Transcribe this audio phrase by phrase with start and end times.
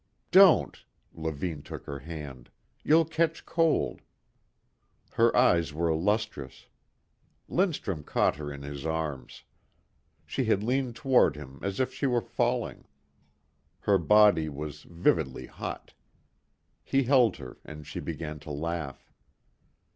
[0.31, 2.49] "Don't." Levine took her hand.
[2.83, 4.01] "You'll catch cold."
[5.11, 6.65] Her eyes were lustrous.
[7.47, 9.43] Lindstrum caught her in his arms.
[10.25, 12.85] She had leaned toward him as if she were falling.
[13.81, 15.93] Her body was vividly hot.
[16.83, 19.13] He held her and she began to laugh.